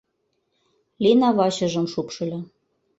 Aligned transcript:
—Лина 1.03 1.29
вачыжым 1.37 1.85
шупшыльо. 1.93 2.39